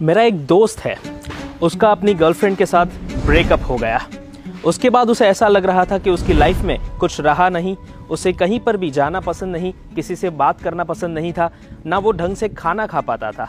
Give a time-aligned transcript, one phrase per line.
[0.00, 0.96] मेरा एक दोस्त है।
[1.62, 2.86] उसका अपनी गर्लफ्रेंड के साथ
[3.26, 4.00] ब्रेकअप हो गया।
[4.64, 7.76] उसके बाद उसे ऐसा लग रहा था कि उसकी लाइफ में कुछ रहा नहीं,
[8.10, 11.50] उसे कहीं पर भी जाना पसंद नहीं, किसी से बात करना पसंद नहीं था,
[11.86, 13.48] ना वो ढंग से खाना खा पाता था।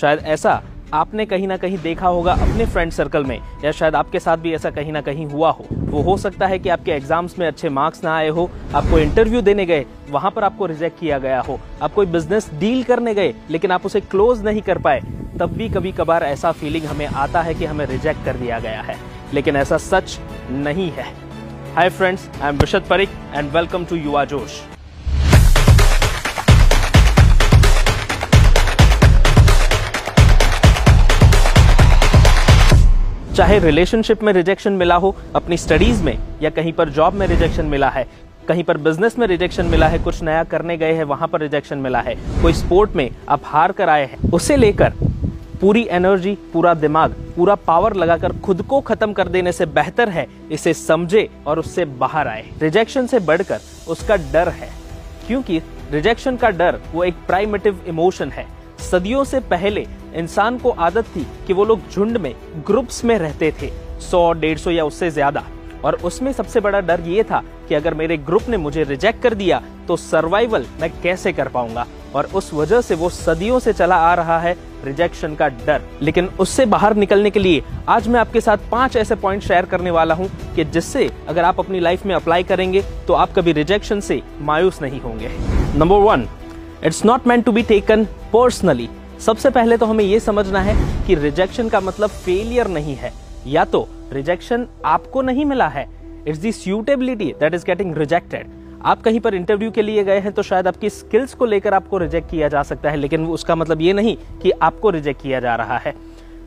[0.00, 0.62] शायद ऐसा
[0.94, 4.54] आपने कहीं ना कहीं देखा होगा अपने फ्रेंड सर्कल में, या शायद आपके साथ भी
[4.54, 7.68] ऐसा कहीं ना कहीं हुआ हो। वो हो सकता है कि आपके एग्ज़ाम्स में अच्छे
[7.68, 11.58] मार्क्स ना आए हो, आपको इंटरव्यू देने गए, वहाँ पर आपको रिजेक्ट किया गया हो,
[11.82, 15.02] आप कोई बिज़नेस डील करने गए, लेकिन आप उसे क्लोज नहीं कर पाए।
[15.40, 18.80] तब भी कभी कभार ऐसा फीलिंग हमें आता है कि हमें रिजेक्ट कर दिया गया
[18.82, 18.96] है।
[19.34, 20.18] लेकिन ऐसा सच
[20.50, 21.04] नहीं है।
[21.74, 24.60] हाय फ्रेंड्स आई एम विशद परिक एंड वेलकम टू युवा जोश
[33.36, 37.66] चाहे रिलेशनशिप में रिजेक्शन मिला हो, अपनी स्टडीज़ में, या कहीं पर जॉब में रिजेक्शन
[37.66, 38.06] मिला है,
[38.48, 41.78] कहीं पर बिज़नेस में रिजेक्शन मिला है, कुछ नया करने गए हैं, वहाँ पर रिजेक्शन
[41.78, 44.92] मिला है। कोई स्पोर्ट में आप हार कर आए हैं, उसे लेकर
[45.60, 50.26] पूरी एनर्जी, पूरा दिमाग, पूरा पावर लगाकर खुद को खत्म कर देने से बेहतर है,
[50.52, 54.70] इसे समझे और उससे बाहर आए। रिजेक्शन से बढ़कर उसका डर है,
[55.26, 55.60] क्योंकि
[55.92, 58.46] रिजेक्शन का डर वो एक प्राइमेटिव इमोशन है।
[58.82, 59.86] सदियों से पहले
[60.16, 62.34] इंसान को आदत थी कि वो लोग झुंड में
[62.66, 63.70] ग्रुप्स में रहते थे,
[64.00, 65.44] सौ, डेढ़ सौ या उससे ज़्यादा।
[65.84, 69.34] और उसमें सबसे बड़ा डर ये था कि अगर मेरे ग्रुप ने मुझे रिजेक्ट कर
[69.34, 71.86] दिया तो सर्वाइवल मैं कैसे कर पाऊँगा?
[72.14, 76.28] और उस वजह से वो सदियों से चला आ रहा है रिजेक्शन का डर। लेकिन
[76.40, 80.14] उससे बाहर निकलने के लिए आज मैं आपके साथ पाँच ऐसे पॉइंट शेयर करने वाला
[80.14, 84.22] हूँ कि जिससे अगर आप अपनी लाइफ में अप्लाई करेंगे तो आप कभी रिजेक्शन से
[84.40, 85.30] मायूस नहीं होंगे।
[85.78, 86.28] Number one
[86.84, 88.88] it's not meant to be taken personally
[89.20, 90.76] सबसे पहले तो हमें यह समझना है
[91.06, 93.12] कि रिजेक्शन का मतलब फेलियर नहीं है।
[93.46, 95.88] या तो रिजेक्शन आपको नहीं मिला है।
[96.28, 98.46] It's the that is getting rejected
[98.80, 101.98] आप कहीं पर इंटरव्यू के लिए गए हैं तो शायद आपकी स्किल्स को लेकर आपको
[101.98, 105.54] रिजेक्ट किया जा सकता है, लेकिन उसका मतलब ये नहीं कि आपको रिजेक्ट किया जा
[105.56, 105.94] रहा है।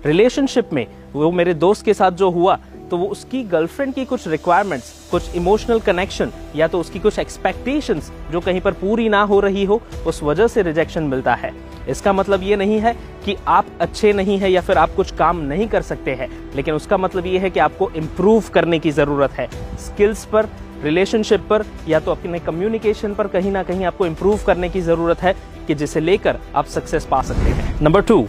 [0.05, 2.55] रिलेशनशिप में वो मेरे दोस्त के साथ जो हुआ
[2.91, 8.11] तो वो उसकी गर्लफ्रेंड की कुछ रिक्वायरमेंट्स कुछ इमोशनल कनेक्शन या तो उसकी कुछ एक्सपेक्टेशंस
[8.31, 11.53] जो कहीं पर पूरी ना हो रही हो, उस वजह से रिजेक्शन मिलता है।
[11.89, 12.93] इसका मतलब ये नहीं है
[13.25, 16.73] कि आप अच्छे नहीं है या फिर आप कुछ काम नहीं कर सकते हैं, लेकिन
[16.73, 19.47] उसका मतलब ये है कि आपको इम्प्रूव करने की ज़रूरत है।
[19.79, 20.49] स्किल्स पर
[20.83, 25.21] रिलेशनशिप पर या तो अपने कम्युनिकेशन पर कहीं ना कहीं आपको इम्प्रूव करने की ज़रूरत
[25.21, 25.35] है
[25.67, 28.23] कि जिसे लेकर आप सक्सेस पा सकते हैं। Number two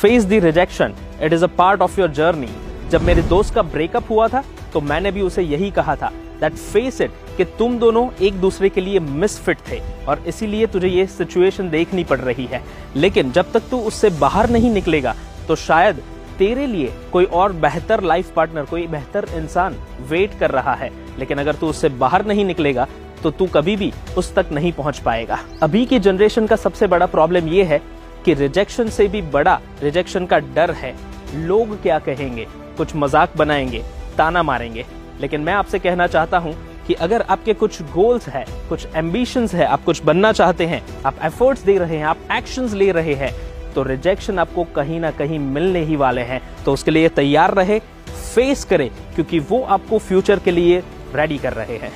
[0.00, 2.48] face the rejection it is a part of your journey
[2.90, 6.54] जब मेरे दोस्त का ब्रेकअप हुआ था तो मैंने भी उसे यही कहा था दैट
[6.54, 11.06] फेस इट कि तुम दोनों एक दूसरे के लिए मिसफिट थे और इसीलिए तुझे ये
[11.06, 12.62] सिचुएशन देखनी पड़ रही है।
[12.96, 15.14] लेकिन जब तक तू उससे बाहर नहीं निकलेगा
[15.48, 16.02] तो शायद
[16.38, 19.76] तेरे लिए कोई और बेहतर लाइफ पार्टनर कोई बेहतर इंसान
[20.08, 22.86] वेट कर रहा है। लेकिन अगर तू उससे बाहर नहीं निकलेगा
[23.22, 27.06] तो तू कभी भी उस तक नहीं पहुँच पाएगा। अभी की जनरेशन का सबसे बड़ा
[27.06, 27.80] प्रॉब्लम यह है
[28.24, 30.94] कि रिजेक्शन से भी बड़ा रिजेक्शन का डर है।
[31.36, 32.46] लोग क्या कहेंगे?
[32.76, 33.82] कुछ मज़ाक बनाएँगे,
[34.18, 34.84] ताना मारेंगे।
[35.20, 36.54] लेकिन मैं आपसे कहना चाहता हूँ
[36.86, 41.18] कि अगर आपके कुछ गोल्स है, कुछ एम्बिशंस है, आप कुछ बनना चाहते हैं, आप
[41.24, 43.32] एफर्ट्स दे रहे हैं, आप एक्शंस ले रहे हैं
[43.74, 47.78] तो रिजेक्शन आपको कहीं ना कहीं मिलने ही वाले हैं। तो उसके लिए तैयार रहे
[48.08, 50.82] फेस करें, क्योंकि वो आपको फ्यूचर के लिए
[51.16, 51.92] रेडी कर रहे हैं।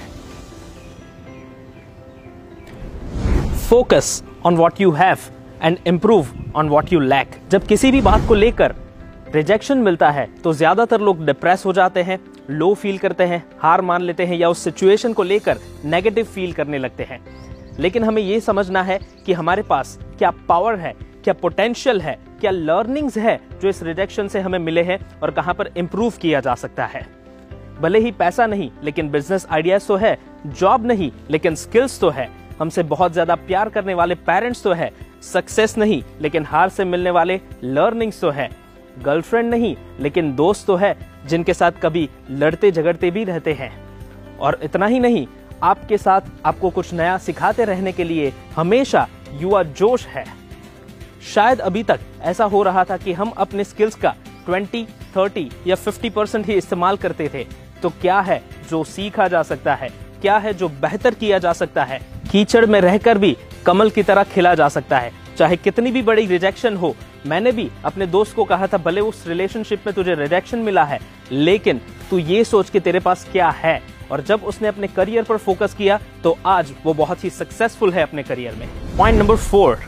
[3.60, 5.18] Focus on what you have
[5.62, 6.26] and improve
[6.56, 8.74] on what you lack जब किसी भी बात को लेकर
[9.34, 12.18] रिजेक्शन मिलता है तो ज़्यादातर लोग डिप्रेस हो जाते हैं
[12.50, 16.52] लो फील करते हैं, हार मान लेते हैं या उस सिचुएशन को लेकर नेगेटिव फील
[16.52, 17.20] करने लगते हैं।
[17.78, 20.92] लेकिन हमें यह समझना है कि हमारे पास क्या पावर है,
[21.24, 25.54] क्या पोटेंशियल है, क्या लर्निंग्स है जो इस रिजेक्शन से हमें मिले हैं और कहाँ
[25.54, 27.06] पर इंप्रूव किया जा सकता है।
[27.80, 30.18] भले ही पैसा नहीं लेकिन बिज़नेस आइडियाज़ तो है
[30.48, 32.28] जॉब नहीं लेकिन स्किल्स तो है।
[32.60, 34.90] हमसे बहुत ज़्यादा प्यार करने वाले पेरेंट्स तो है
[35.24, 38.48] सक्सेस नहीं लेकिन हार से मिलने वाले लर्निंग्स तो है।
[39.04, 40.96] गर्लफ्रेंड नहीं लेकिन दोस्त तो है
[41.26, 43.70] जिनके साथ कभी लड़ते झगड़ते भी रहते हैं।
[44.38, 45.26] और इतना ही नहीं
[45.62, 50.24] आपके साथ आपको कुछ नया सिखाते रहने के लिए हमेशा युवा जोश है।
[51.24, 54.14] शायद अभी तक ऐसा हो रहा था कि हम अपने स्किल्स का
[54.46, 54.86] 20,
[55.16, 57.46] 30 या 50 परसेंट ही इस्तेमाल करते थे
[57.82, 59.88] तो क्या है जो सीखा जा सकता है?
[60.22, 62.00] क्या है जो बेहतर किया जा सकता है?
[62.30, 63.36] कीचड़ में रहकर भी
[63.66, 66.94] कमल की तरह खिला जा सकता है। चाहे कितनी भी बड़ी रिजेक्शन हो,
[67.26, 70.98] मैंने भी अपने दोस्त को कहा था, भले उस रिलेशनशिप में तुझे रिजेक्शन मिला है,
[71.32, 71.80] लेकिन
[72.10, 73.80] तू ये सोच के तेरे पास क्या है?
[74.12, 78.02] और जब उसने अपने करियर पर फोकस किया तो आज वो बहुत ही सक्सेसफुल है
[78.02, 78.68] अपने करियर में।
[78.98, 79.78] Point number four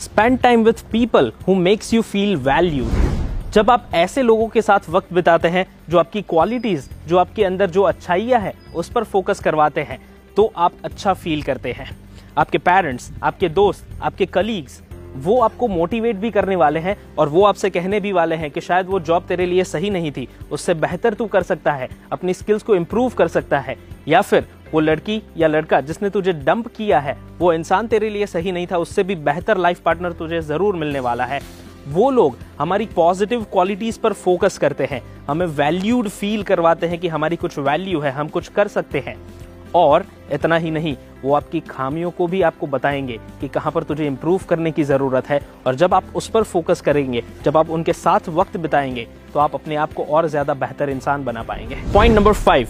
[0.00, 2.84] spend time with people who makes you feel value
[3.52, 7.70] जब आप ऐसे लोगों के साथ वक्त बिताते हैं, जो आपकी क्वालिटीज जो आपके अंदर
[7.70, 9.98] जो अच्छाइयाँ है, उस पर फोकस करवाते हैं
[10.36, 11.88] तो आप अच्छा फील करते हैं।
[12.38, 14.80] आपके पेरेंट्स आपके दोस्त, आपके कलीग्स
[15.16, 18.60] वो आपको मोटिवेट भी करने वाले हैं और वो आपसे कहने भी वाले हैं कि
[18.60, 22.34] शायद वो जॉब तेरे लिए सही नहीं थी। उससे बेहतर तू कर सकता है, अपनी
[22.34, 23.76] स्किल्स को इम्प्रूव कर सकता है।
[24.08, 28.26] या फिर वो लड़की या लड़का जिसने तुझे डंप किया है, वो इंसान तेरे लिए
[28.28, 31.40] सही नहीं था, उससे भी बेहतर लाइफ पार्टनर तुझे ज़रूर मिलने वाला है।
[31.88, 37.08] वो लोग हमारी पॉजिटिव क्वालिटीज पर फोकस करते हैं। हमें वैल्यूड फील करवाते हैं कि
[37.08, 39.16] हमारी कुछ वैल्यू है, हम कुछ कर सकते हैं।
[39.74, 44.06] और इतना ही नहीं, वो आपकी खामियों को भी आपको बताएँगे कि कहाँ पर तुझे
[44.06, 47.92] इंप्रूव करने की ज़रूरत है। और जब आप उस पर फोकस करेंगे, जब आप उनके
[47.92, 52.14] साथ वक्त बिताएँगे तो आप अपने आप को और ज़्यादा बेहतर इंसान बना पाएँगे। Point
[52.16, 52.68] number five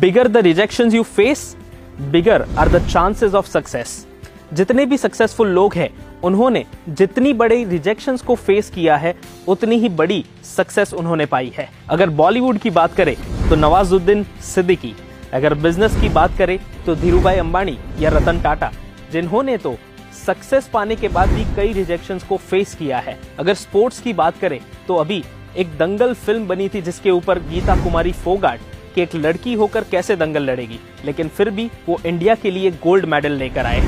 [0.00, 1.54] bigger the rejection you face
[2.02, 4.06] bigger are the chances of success
[4.52, 5.88] जितने भी सक्सेसफुल लोग हैं,
[6.22, 9.14] उन्होंने जितनी बड़ी रिजेक्शन को फेस किया है,
[9.48, 13.14] उतनी ही बड़ी सक्सेस उन्होंने पाई है। अगर बॉलीवुड की बात करें
[13.48, 14.94] तो नवाजुद्दीन सिद्दीकी,
[15.32, 18.70] अगर बिज़नेस की बात करें तो धीरूभाई अंबानी या रतन टाटा,
[19.12, 19.76] जिन्होंने तो
[20.16, 24.38] सक्सेस पाने के बाद भी कई रिजेक्शन को फेस किया है। अगर स्पोर्ट्स की बात
[24.38, 24.58] करें
[24.88, 25.22] तो अभी
[25.56, 28.60] एक दंगल फ़िल्म बनी थी जिसके ऊपर गीता कुमारी फोगाट
[28.94, 33.04] कि एक लड़की होकर कैसे दंगल लड़ेगी, लेकिन फिर भी वो इंडिया के लिए गोल्ड
[33.06, 33.80] मेडल लेकर आए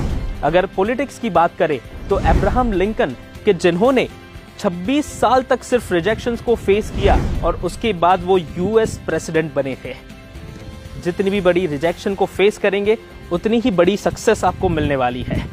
[0.44, 4.08] अगर पॉलिटिक्स की बात करें तो अब्राहम लिंकन के जिन्होंने
[4.58, 9.76] 26 साल तक सिर्फ़ रिजेक्शंस को फेस किया और उसके बाद वो यूएस प्रेसिडेंट बने
[9.84, 9.94] थे।
[11.04, 12.98] जितनी भी बड़ी रिजेक्शन को फेस करेंगे,
[13.32, 15.44] उतनी ही बड़ी सक्सेस आपको मिलने वाली है।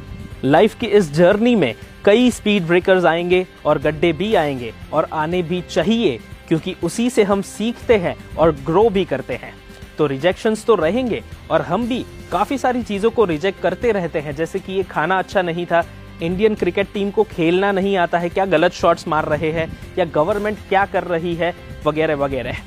[0.44, 1.74] लाइफ की इस जर्नी में
[2.06, 7.24] कई स्पीड ब्रेकर्स आएँगे और गड्ढे भी आएँगे और आने भी चाहिए, क्योंकि उसी से
[7.24, 9.54] हम सीखते हैं और ग्रो भी करते हैं।
[10.02, 11.22] तो रिजेक्शंस तो रहेंगे
[11.52, 12.00] और हम भी
[12.32, 15.84] काफ़ी सारी चीज़ों को रिजेक्ट करते रहते हैं। जैसे कि ये खाना अच्छा नहीं था
[16.22, 19.68] इंडियन क्रिकेट टीम को खेलना नहीं आता है, क्या गलत शॉट्स मार रहे हैं,
[19.98, 21.54] या गवर्नमेंट क्या कर रही है,
[21.86, 22.58] वगैरह वगैरह।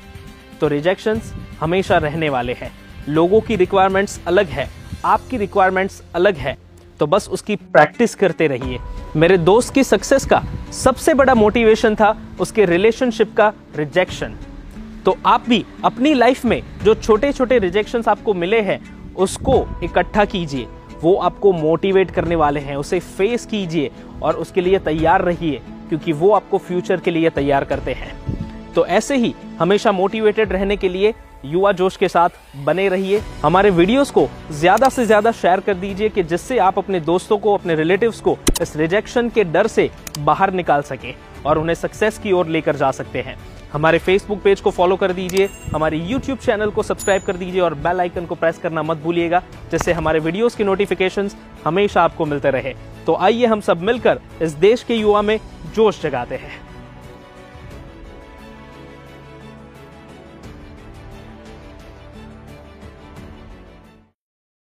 [0.61, 2.71] तो रिजेक्शंस हमेशा रहने वाले हैं।
[3.09, 4.71] लोगों की रिक्वायरमेंट्स अलग है,
[5.05, 6.57] आपकी रिक्वायरमेंट्स अलग है।
[7.01, 8.79] तो बस उसकी प्रैक्टिस करते रहिए।
[9.17, 10.43] मेरे दोस्त की सक्सेस का
[10.73, 14.37] सबसे बड़ा मोटिवेशन था, उसके रिलेशनशिप का रिजेक्शन
[15.05, 18.81] तो आप भी अपनी लाइफ में जो छोटे छोटे रिजेक्शन आपको मिले हैं,
[19.17, 20.67] उसको इकट्ठा कीजिए।
[21.03, 23.91] वो आपको मोटिवेट करने वाले हैं, उसे फेस कीजिए
[24.23, 28.87] और उसके लिए तैयार रहिए, क्योंकि वो आपको फ्यूचर के लिए तैयार करते हैं। तो
[28.89, 31.13] ऐसे ही हमेशा मोटिवेटेड रहने के लिए
[31.45, 32.31] युवा जोश के साथ
[32.65, 37.01] बने रहिए। हमारे वीडियोस को ज़्यादा से ज़्यादा शेयर कर दीजिए कि जिससे आप अपने
[37.03, 41.15] दोस्तों को, अपने रिलेटिव्स को इस रिजेक्शन के डर से बाहर निकाल सके
[41.47, 43.37] और उन्हें सक्सेस की ओर लेकर जा सकते हैं।
[43.75, 47.75] हमारे फेसबुक पेज को फॉलो कर दीजिए, हमारे यूट्यूब चैनल को सब्सक्राइब कर दीजिए और
[47.77, 52.51] बेल आइकन को प्रेस करना मत भूलिएगा, जिससे हमारे वीडियोस की नोटिफिकेशंस हमेशा आपको मिलते
[52.51, 52.75] रहे।
[53.07, 55.39] तो आइए हम सब मिलकर इस देश के युवा में
[55.75, 56.53] जोश जगाते हैं।